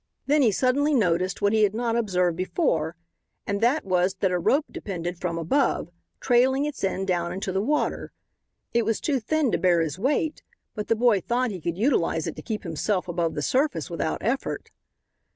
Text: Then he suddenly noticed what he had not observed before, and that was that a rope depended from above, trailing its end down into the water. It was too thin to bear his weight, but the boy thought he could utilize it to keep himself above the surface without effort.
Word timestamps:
Then 0.25 0.41
he 0.41 0.51
suddenly 0.51 0.95
noticed 0.95 1.43
what 1.43 1.53
he 1.53 1.61
had 1.61 1.75
not 1.75 1.95
observed 1.95 2.35
before, 2.35 2.95
and 3.45 3.61
that 3.61 3.85
was 3.85 4.15
that 4.15 4.31
a 4.31 4.39
rope 4.39 4.65
depended 4.71 5.19
from 5.21 5.37
above, 5.37 5.91
trailing 6.19 6.65
its 6.65 6.83
end 6.83 7.05
down 7.05 7.31
into 7.31 7.51
the 7.51 7.61
water. 7.61 8.11
It 8.73 8.83
was 8.83 8.99
too 8.99 9.19
thin 9.19 9.51
to 9.51 9.59
bear 9.59 9.79
his 9.79 9.99
weight, 9.99 10.41
but 10.73 10.87
the 10.87 10.95
boy 10.95 11.21
thought 11.21 11.51
he 11.51 11.61
could 11.61 11.77
utilize 11.77 12.25
it 12.25 12.35
to 12.37 12.41
keep 12.41 12.63
himself 12.63 13.07
above 13.07 13.35
the 13.35 13.43
surface 13.43 13.91
without 13.91 14.23
effort. 14.23 14.71